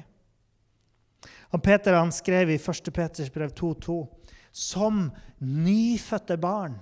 [1.50, 2.92] Og Peter han skrev i 1.
[2.94, 4.04] Peters brev 2,2.:
[4.54, 5.10] Som
[5.42, 6.78] nyfødte barn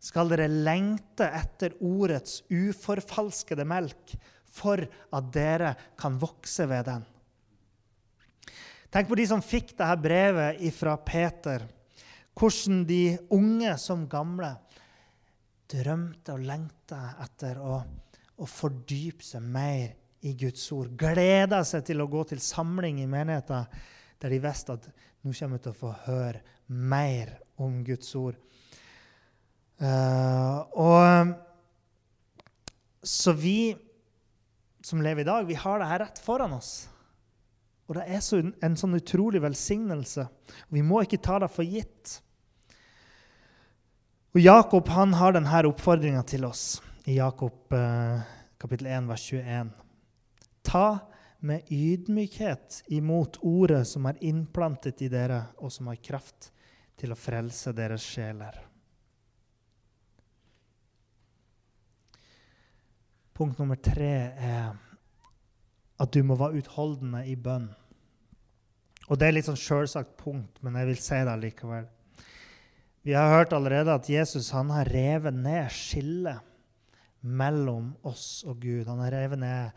[0.00, 4.16] skal dere lengte etter ordets uforfalskede melk,
[4.56, 7.04] for at dere kan vokse ved den.
[8.88, 11.66] Tenk på de som fikk dette brevet fra Peter
[12.36, 14.52] hvordan de unge som gamle
[15.70, 17.78] drømte og lengta etter å,
[18.36, 19.94] å fordype seg mer
[20.26, 20.92] i Guds ord.
[20.98, 23.66] Gleda seg til å gå til samling i menigheten
[24.20, 24.86] der de visste at
[25.24, 28.36] nå kommer vi til å få høre mer om Guds ord.
[29.76, 31.34] Uh, og
[33.06, 33.76] Så vi
[34.86, 36.86] som lever i dag, vi har det her rett foran oss.
[37.86, 40.26] Og det er så, en sånn utrolig velsignelse.
[40.74, 42.20] Vi må ikke ta det for gitt.
[44.36, 48.18] Og Jakob han har denne oppfordringa til oss i Jakob eh,
[48.60, 49.70] kapittel 1, vers 21.
[50.60, 50.82] Ta
[51.40, 56.50] med ydmykhet imot ordet som er innplantet i dere, og som har kraft
[57.00, 58.60] til å frelse deres sjeler.
[63.32, 64.70] Punkt nummer tre er
[65.96, 67.70] at du må være utholdende i bønn.
[69.08, 71.88] Og Det er litt sånn sjølsagt punkt, men jeg vil si det likevel.
[73.06, 76.42] Vi har hørt allerede at Jesus han har revet ned skillet
[77.22, 78.88] mellom oss og Gud.
[78.88, 79.76] Han har revet ned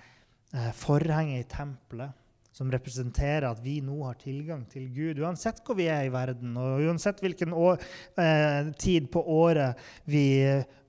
[0.58, 2.16] eh, forhenget i tempelet,
[2.50, 5.22] som representerer at vi nå har tilgang til Gud.
[5.22, 7.78] Uansett hvor vi er i verden, og uansett hvilken år,
[8.18, 9.78] eh, tid på året
[10.10, 10.24] vi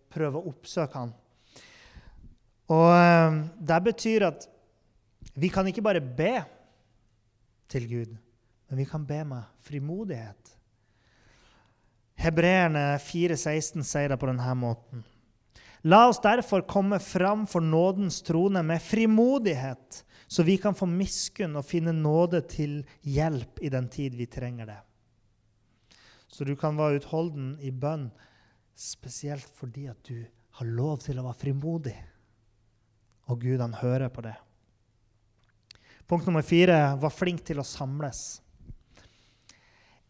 [0.09, 1.12] prøver å oppsøke Han.
[2.72, 3.37] Og eh,
[3.68, 4.48] Det betyr at
[5.37, 6.38] vi kan ikke bare be
[7.68, 8.16] til Gud,
[8.70, 10.57] men vi kan be med frimodighet.
[12.20, 15.04] Hebreerne 4,16 sier det på denne måten.
[15.88, 21.56] La oss derfor komme fram for nådens trone med frimodighet, så vi kan få miskunn
[21.56, 24.76] og finne nåde til hjelp i den tid vi trenger det.
[26.28, 28.11] Så du kan være utholden i bønn,
[28.76, 30.20] spesielt fordi at du
[30.61, 31.96] har lov til å være frimodig.
[33.33, 34.37] Og Gud, han hører på det.
[36.04, 38.42] Punkt nummer fire var flink til å samles.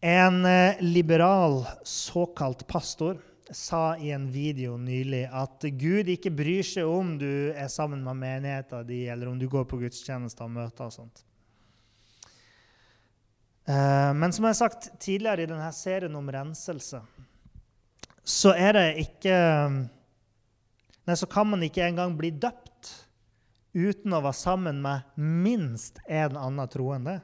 [0.01, 3.17] En eh, liberal såkalt pastor
[3.51, 8.17] sa i en video nylig at Gud ikke bryr seg om du er sammen med
[8.17, 11.21] menigheten din, eller om du går på gudstjenester og møter og sånt.
[13.69, 17.03] Eh, men som jeg har sagt tidligere i denne serien om renselse,
[18.25, 19.37] så er det ikke
[21.01, 22.89] Nei, så kan man ikke engang bli døpt
[23.73, 27.15] uten å være sammen med minst en annen troende.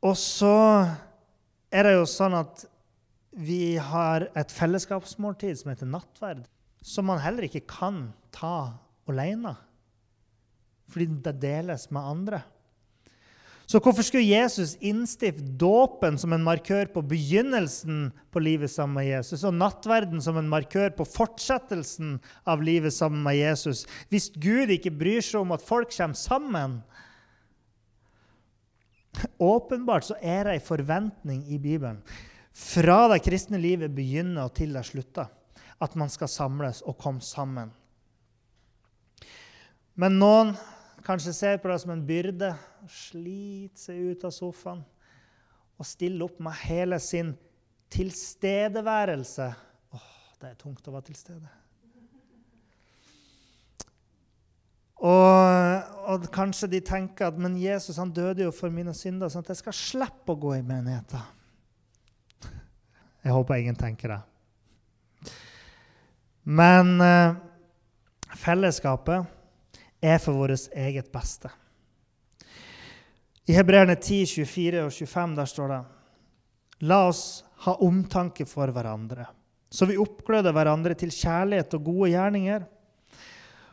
[0.00, 0.54] Og så
[1.70, 2.64] er det jo sånn at
[3.36, 6.46] vi har et fellesskapsmåltid som heter nattverd,
[6.82, 8.72] som man heller ikke kan ta
[9.10, 9.54] alene.
[10.90, 12.40] Fordi det deles med andre.
[13.70, 19.06] Så hvorfor skulle Jesus innstifte dåpen som en markør på begynnelsen på livet sammen med
[19.06, 22.16] Jesus, og nattverden som en markør på fortsettelsen
[22.50, 26.80] av livet sammen med Jesus, hvis Gud ikke bryr seg om at folk kommer sammen?
[29.52, 32.02] Åpenbart så er det en forventning i Bibelen
[32.60, 35.28] fra det kristne livet begynner og til det slutter,
[35.80, 37.70] at man skal samles og komme sammen.
[39.94, 40.52] Men noen
[41.06, 42.52] kanskje ser på det som en byrde,
[42.90, 44.82] sliter seg ut av sofaen
[45.80, 47.32] og stiller opp med hele sin
[47.92, 49.48] tilstedeværelse.
[49.96, 51.59] Åh, det er tungt å være til stede.
[55.00, 59.46] Og, og, kanskje de tenker at men Jesus han døde jo for mine synder, sånn
[59.46, 61.22] at jeg skal slippe å gå i menigheten.
[63.24, 64.20] Jeg håper ingen tenker det.
[66.50, 67.38] Men eh,
[68.40, 69.28] fellesskapet
[70.00, 71.50] er for vårt eget beste.
[73.48, 75.80] I Hebreerne 10, 24 og 25 der står det
[76.88, 79.26] La oss ha omtanke for hverandre,
[79.68, 82.64] så vi oppgløder hverandre til kjærlighet og gode gjerninger.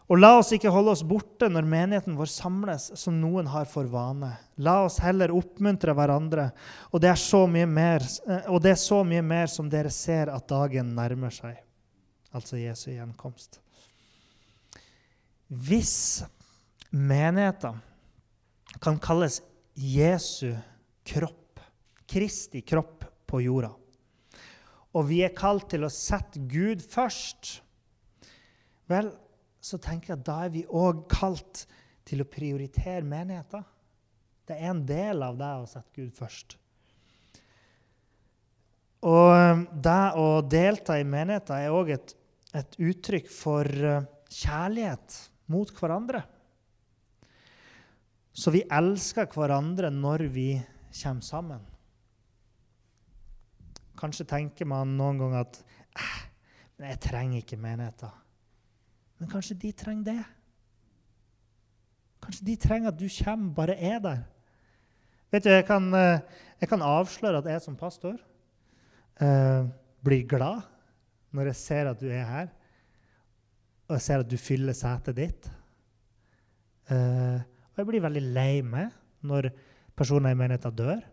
[0.08, 3.90] Og la oss ikke holde oss borte når menigheten vår samles, som noen har for
[3.92, 4.30] vane.
[4.64, 6.48] La oss heller oppmuntre hverandre,
[6.96, 9.92] og det er så mye mer, eh, og det er så mye mer som dere
[9.92, 11.60] ser at dagen nærmer seg.
[12.32, 13.60] Altså Jesu gjenkomst.
[15.48, 16.24] Hvis
[16.92, 17.84] menigheten
[18.84, 19.42] kan kalles
[19.76, 20.54] Jesu
[21.08, 21.60] kropp,
[22.08, 23.74] Kristi kropp på jorda,
[24.96, 27.58] og vi er kalt til å sette Gud først
[28.88, 29.10] Vel,
[29.62, 31.66] så tenker jeg at da er vi òg kalt
[32.08, 33.66] til å prioritere menigheten.
[34.48, 36.56] Det er en del av det å sette Gud først.
[39.08, 42.14] Og um, det å delta i menigheten er òg et,
[42.58, 45.18] et, uttrykk for uh, kjærlighet
[45.54, 46.24] mot hverandre.
[48.38, 50.50] Så vi elsker hverandre når vi
[51.02, 51.64] kommer sammen.
[53.98, 55.60] Kanskje tenker man noen ganger at
[55.98, 56.18] eh,
[56.86, 58.14] jeg trenger ikke menigheten.
[59.18, 60.24] Men kanskje de trenger det.
[62.24, 64.24] Kanskje de trenger at du kommer, bare er der.
[65.32, 66.20] Vet du, Jeg kan, eh,
[66.62, 68.16] jeg kan avsløre at jeg som pastor
[69.22, 69.66] eh,
[70.04, 70.62] blir glad
[71.32, 72.48] når jeg ser at du er her,
[73.88, 75.50] og jeg ser at du fyller setet ditt.
[76.90, 78.90] Eh, og jeg blir veldig lei meg
[79.22, 79.50] når
[79.96, 81.04] personer i menigheten dør.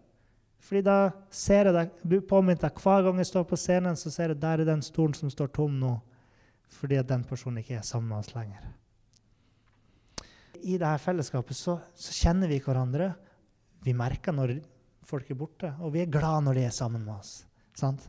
[0.64, 4.32] Fordi da ser jeg deg blir påminnet hver gang jeg står på scenen, så ser
[4.32, 5.98] jeg der er den stolen som står tom nå
[6.74, 8.64] fordi at den personen ikke er sammen med oss lenger.
[10.64, 13.10] I dette fellesskapet så, så kjenner vi hverandre.
[13.84, 14.56] Vi merker når
[15.04, 17.42] folk er borte, og vi er glad når de er sammen med oss.
[17.76, 18.06] Sant?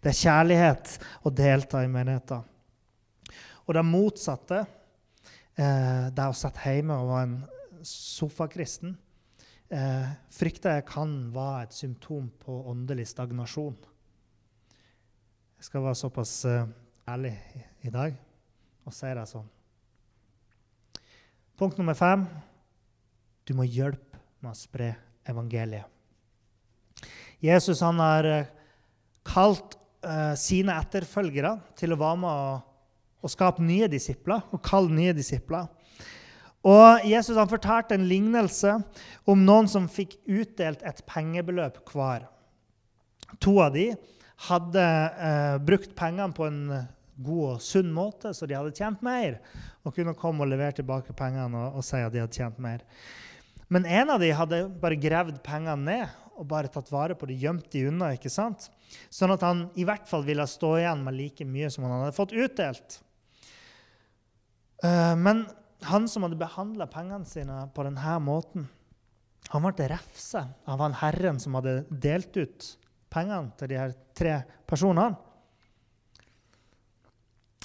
[0.00, 2.44] Det er kjærlighet å delta i menigheten.
[3.64, 4.60] Og det motsatte,
[5.56, 7.36] eh, det å sitte hjemme og være en
[7.84, 8.96] sofakristen,
[9.70, 13.76] eh, frykter jeg kan være et symptom på åndelig stagnasjon.
[15.58, 16.66] Jeg skal være såpass eh,
[17.08, 17.34] ærlig
[17.84, 18.16] i dag
[18.84, 19.46] og sier det sånn.
[21.58, 22.24] Punkt nummer fem
[23.44, 24.94] du må hjelpe med å spre
[25.28, 25.86] evangeliet.
[27.44, 28.50] Jesus han har eh,
[29.24, 29.76] kalt
[30.06, 32.62] uh, sine etterfølgere til å være med og,
[33.24, 35.68] og skape nye disipler og kalle nye disipler.
[36.64, 38.78] Og Jesus han fortalte en lignelse
[39.28, 42.24] om noen som fikk utdelt et pengebeløp hver.
[43.44, 43.90] To av de
[44.48, 46.60] hadde eh, brukt pengene på en
[47.24, 49.38] god og sunn måte, så de hadde tjent mer.
[49.84, 52.82] Og kunne komme og levere tilbake pengene og, og si at de hadde tjent mer.
[53.72, 57.38] Men en av de hadde bare gravd pengene ned og bare tatt vare på det,
[57.38, 58.10] gjemt de unna.
[58.16, 58.66] ikke sant?
[59.12, 62.16] Sånn at han i hvert fall ville stå igjen med like mye som han hadde
[62.16, 62.98] fått utdelt.
[64.82, 65.44] Uh, men
[65.86, 68.66] han som hadde behandla pengene sine på denne måten,
[69.52, 72.70] han ble refsa av han herren som hadde delt ut
[73.14, 74.38] pengene til de her tre
[74.68, 75.14] personene.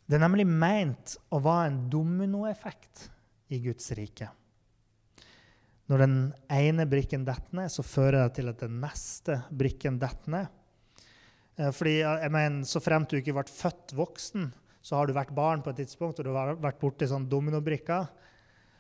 [0.10, 3.10] Det er nemlig meint å være en dominoeffekt
[3.54, 4.30] i Guds rike.
[5.90, 6.16] Når den
[6.54, 10.56] ene brikken detter ned, så fører det til at den neste brikken detter ned.
[11.58, 15.36] Eh, fordi, jeg mener, Så fremt du ikke ble født voksen, så har du vært
[15.36, 18.08] barn på et tidspunkt og du har vært borti sånn dominobrikker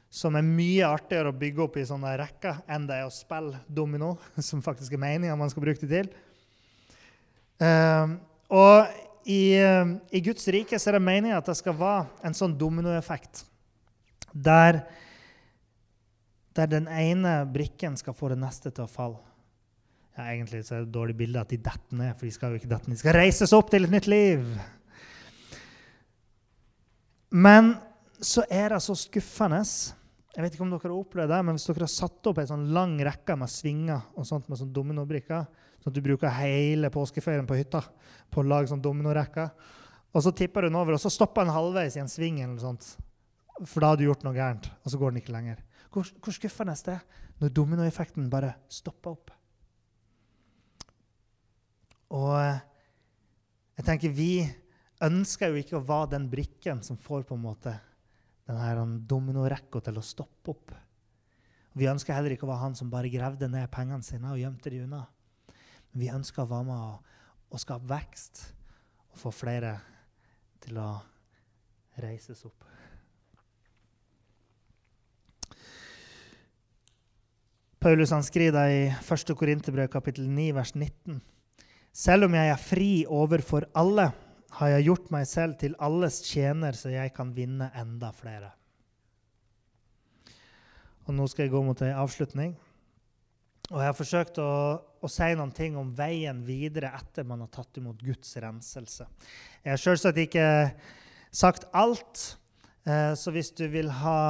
[0.09, 3.59] som er mye artigere å bygge opp i sånne rekker enn det er å spille
[3.67, 4.15] domino,
[4.49, 6.09] som faktisk er meninga man skal bruke det til.
[7.59, 8.15] Uh,
[8.55, 8.87] og
[9.27, 12.55] i, uh, i, Guds rike så er det meninga at det skal være en sånn
[12.59, 13.43] dominoeffekt
[14.31, 14.83] der
[16.55, 19.19] der den ene brikken skal få det neste til å falle.
[20.17, 22.51] Ja, egentlig så er det et dårlig bilde at de detter ned, for de skal
[22.51, 22.97] jo ikke dette ned.
[22.97, 24.41] De skal reises opp til et nytt liv.
[27.31, 27.75] Men
[28.19, 29.61] så er det så skuffende
[30.35, 32.49] jeg vet ikke om dere har opplevd det, men Hvis dere har satt opp en
[32.51, 35.47] sånn lang rekke med svinger og sånt med sånn dominobrikker,
[35.81, 37.81] sånn at du bruker hele påskeferien på hytta
[38.29, 39.49] på å lage sånn dominorekker,
[40.09, 42.61] og så tipper du den over, og så stopper den halvveis i en sving, eller
[42.61, 42.85] sånt,
[43.65, 45.65] for da har du gjort noe gærent, og så går den ikke lenger.
[45.89, 49.33] Hvor, hvor skuffende det er når dominoeffekten bare stopper opp.
[52.13, 52.61] Og eh,
[53.79, 54.33] jeg tenker vi
[55.05, 57.73] ønsker jo ikke å være den brikken som får på en måte
[58.49, 60.73] denne dominorekka til å stoppe opp.
[61.77, 64.71] Vi ønsker heller ikke å være han som bare gravde ned pengene sine og gjemte
[64.73, 65.03] de unna.
[65.91, 67.19] Men vi ønsker å være med å,
[67.53, 68.41] å skape vekst
[69.13, 69.75] og få flere
[70.63, 70.89] til å
[72.01, 72.65] reises opp.
[77.79, 79.35] Paulus han skriver i 1.
[79.39, 81.21] Korinterbrev kapittel 9, vers 19.
[81.95, 84.09] Selv om jeg er fri overfor alle,
[84.57, 88.51] har jeg gjort meg selv til alles tjener, så jeg kan vinne enda flere.
[91.07, 92.55] Og Nå skal jeg gå mot en avslutning.
[93.69, 97.51] Og Jeg har forsøkt å, å si noen ting om veien videre etter man har
[97.53, 99.05] tatt imot Guds renselse.
[99.61, 100.47] Jeg har selvsagt ikke
[101.29, 102.23] sagt alt,
[102.89, 104.21] eh, så hvis du vil ha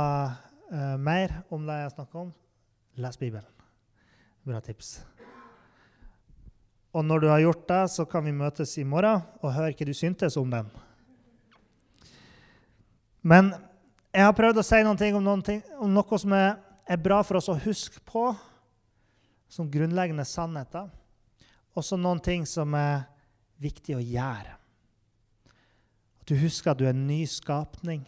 [0.72, 2.36] eh, mer om det jeg snakker om,
[3.00, 3.56] Les Bibelen.
[4.44, 4.98] Bra tips.
[6.94, 9.86] Og når du har gjort det, så kan vi møtes i morgen og høre hva
[9.86, 10.70] du syntes om den.
[13.22, 13.52] Men
[14.14, 16.56] jeg har prøvd å si noe om, ting, om noe som er,
[16.90, 18.32] er, bra for oss å huske på,
[19.50, 20.90] som grunnleggende sannheter.
[21.78, 23.06] Og så noen ting som er
[23.62, 24.56] viktig å gjøre.
[26.22, 28.08] At du husker at du er en ny skapning.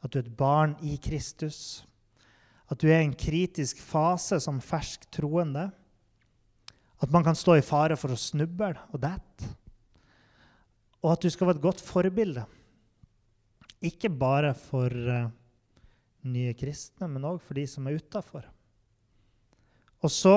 [0.00, 1.84] At du er et barn i Kristus
[2.72, 5.68] at du er i en kritisk fase som fersk troende.
[7.04, 9.50] At man kan stå i fare for å snuble og dette.
[11.04, 12.46] Og at du skal være et godt forbilde.
[13.84, 15.26] Ikke bare for uh,
[16.24, 18.46] nye kristne, men òg for de som er utafor.
[20.00, 20.36] Og så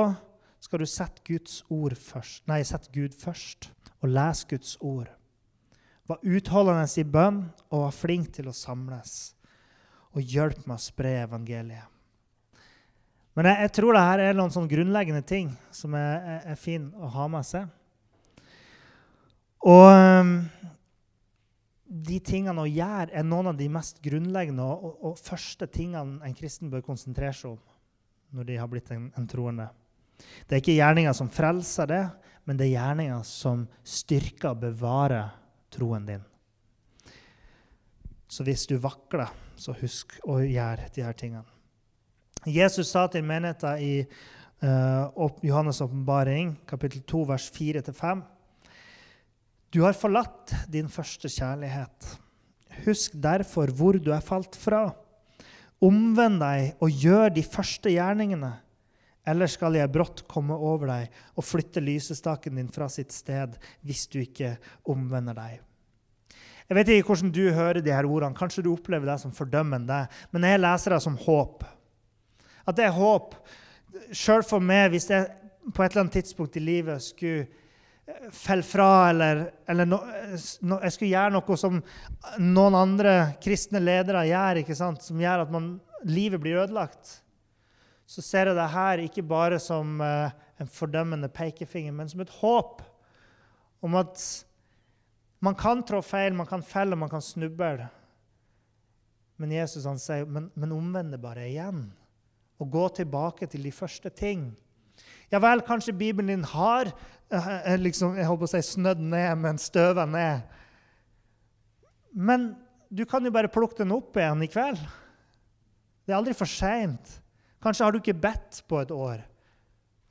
[0.63, 3.69] skal du sette Guds ord først, nei, sette Gud først
[4.01, 5.07] og lese Guds ord.
[6.07, 9.35] Var utholdende i bønn og var flink til å samles.
[10.15, 11.96] Og hjelp meg å spre evangeliet.
[13.37, 16.57] Men jeg, jeg tror det her er noen sånn grunnleggende ting som er, er, er
[16.57, 17.67] fin å ha med seg.
[19.67, 20.31] Og um,
[21.87, 26.17] de tingene å gjøre er noen av de mest grunnleggende og, og, og, første tingene
[26.25, 29.67] en kristen bør konsentrere seg om når de har blitt en, en troende.
[30.17, 32.01] Det er ikke gjerninger som frelser det,
[32.49, 35.29] men det er gjerninger som styrker og bevarer
[35.73, 36.25] troen din.
[38.27, 41.56] Så hvis du vakler, så husk å gjøre de her tingene.
[42.47, 43.93] Jesus sa til menigheten i
[44.63, 48.21] uh, Johannes' åpenbaring, kapittel 2, vers 4-5.:
[49.73, 52.13] Du har forlatt din første kjærlighet.
[52.85, 54.87] Husk derfor hvor du er falt fra.
[55.83, 58.53] Omvend deg og gjør de første gjerningene.
[59.27, 64.05] Eller skal jeg brått komme over deg og flytte lysestaken din fra sitt sted hvis
[64.07, 64.55] du ikke
[64.87, 65.57] omvender deg.
[66.67, 68.35] Jeg vet ikke hvordan du hører de her ordene.
[68.35, 70.05] Kanskje du opplever det som fordømmende.
[70.31, 71.63] Men jeg leser det som håp.
[72.67, 73.35] At det er håp.
[74.11, 75.27] Sjøl for meg, hvis jeg
[75.73, 77.47] på et eller annet tidspunkt i livet skulle
[78.31, 79.99] falle fra, eller, eller no,
[80.63, 81.79] no, jeg skulle gjøre noe som
[82.39, 85.73] noen andre kristne ledere gjør, som gjør at man,
[86.07, 87.17] livet blir ødelagt,
[88.07, 92.31] så ser jeg det her ikke bare som uh, en fordømmende pekefinger, men som et
[92.39, 92.79] håp
[93.83, 94.23] om at
[95.43, 97.89] man kan trå feil, man kan felle, man kan snuble.
[99.37, 101.83] Men Jesus han sier, men, men omvend det bare igjen.
[102.57, 104.49] Og gå tilbake til de første ting.
[105.31, 106.89] Ja vel, kanskje Bibelen din har
[107.29, 110.45] eh, liksom, jeg håper å si snødd ned, men støva ned.
[112.15, 112.53] Men
[112.89, 114.79] du kan jo bare plukke den opp igjen i kveld.
[116.07, 117.17] Det er aldri for seint.
[117.63, 119.19] Kanskje har du ikke bedt på et år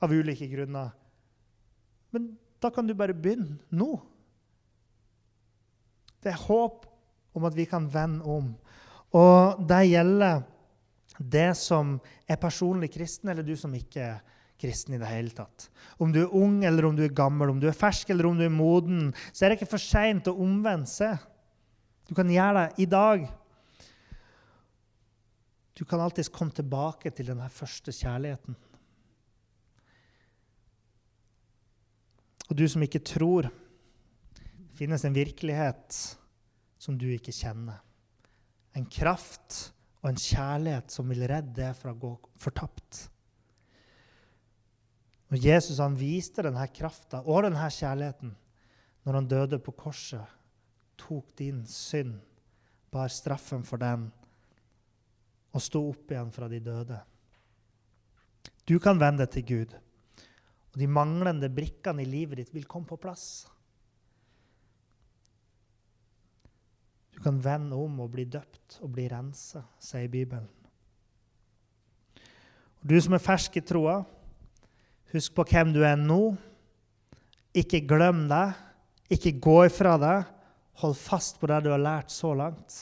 [0.05, 0.93] av ulike grunner.
[2.13, 3.97] Men da kan du bare begynne nå.
[6.21, 6.85] Det er håp
[7.37, 8.53] om at vi kan vende om.
[9.17, 10.45] Og det gjelder
[11.19, 11.97] det som
[12.29, 14.19] er personlig kristen, eller du som ikke er
[14.61, 15.69] kristen i det hele tatt.
[16.01, 18.39] Om du er ung eller om du er gammel, om du er fersk eller om
[18.39, 21.21] du er moden, så er det ikke for seint å omvende seg.
[22.09, 23.27] Du kan gjøre det i dag.
[25.77, 28.57] Du kan alltids komme tilbake til denne første kjærligheten.
[32.47, 35.99] Og du som ikke tror, det finnes en virkelighet
[36.81, 37.83] som du ikke kjenner.
[38.77, 39.75] En kraft
[40.07, 43.01] og en kjærlighet som vil redde deg fra å gå fortapt.
[45.35, 48.31] Og Jesus han viste denne krafta og denne kjærligheten
[49.03, 50.23] når han døde på korset,
[50.95, 52.21] tok din synd,
[52.95, 54.07] bar straffen for den
[55.51, 57.01] og sto opp igjen fra de døde.
[58.63, 62.99] Du kan vende til Gud, og de manglende brikkene i livet ditt vil komme på
[63.03, 63.49] plass.
[67.17, 70.49] Du kan vende om og bli døpt og bli rensa, sier Bibelen.
[72.83, 74.03] Og du som er fersk i troa,
[75.15, 76.35] Husk på hvem du er nå.
[77.57, 78.57] Ikke glem deg.
[79.13, 80.27] Ikke gå ifra deg.
[80.83, 82.75] Hold fast på det du har lært så langt.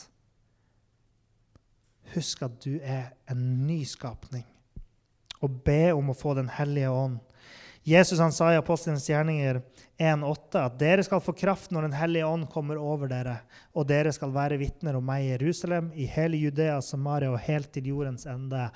[2.15, 4.45] Husk at du er en nyskapning,
[5.43, 7.19] og be om å få Den hellige ånd.
[7.85, 9.59] Jesus han sa i Apostelens gjerninger
[10.01, 13.37] 1,8 at dere skal få kraft når Den hellige ånd kommer over dere,
[13.77, 17.69] og dere skal være vitner om meg i Jerusalem, i hele Judea, Samaria og helt
[17.77, 18.71] til jordens ende.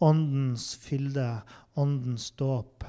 [0.00, 1.40] Åndens fylde,
[1.80, 2.84] åndens dåp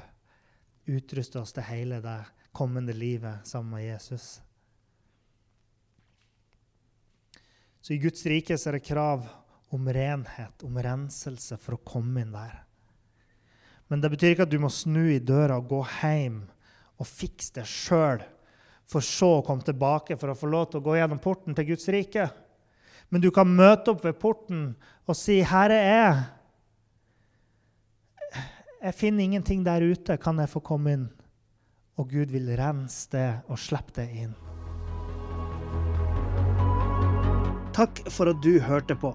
[0.92, 2.18] utruste oss til hele det
[2.52, 4.42] kommende livet sammen med Jesus.
[7.80, 9.24] Så i Guds rike er det krav
[9.72, 12.60] om renhet, om renselse, for å komme inn der.
[13.92, 16.38] Men det betyr ikke at du må snu i døra og gå hjem
[16.96, 18.22] og fikse det sjøl,
[18.88, 21.66] for så å komme tilbake for å få lov til å gå gjennom porten til
[21.68, 22.30] Guds rike.
[23.12, 24.70] Men du kan møte opp ved porten
[25.04, 26.14] og si, 'Herre, jeg
[28.82, 30.16] jeg finner ingenting der ute.
[30.16, 31.04] Kan jeg få komme inn?
[31.98, 34.32] Og Gud vil rense det og slippe det inn.
[37.72, 39.14] Takk for at du hørte på.